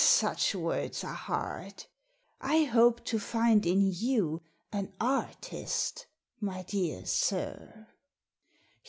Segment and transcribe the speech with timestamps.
[0.21, 1.83] ""Such words are hard.
[2.41, 6.07] I hoped to find in you an artist,
[6.39, 7.85] my dear sir."